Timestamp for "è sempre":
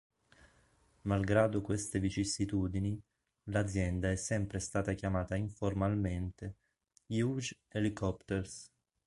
4.09-4.57